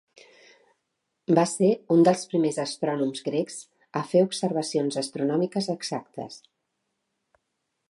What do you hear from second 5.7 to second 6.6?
exactes.